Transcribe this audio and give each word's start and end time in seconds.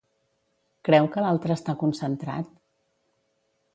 Creu 0.87 1.09
que 1.15 1.25
l'altre 1.25 1.57
està 1.59 1.77
concentrat? 1.83 2.51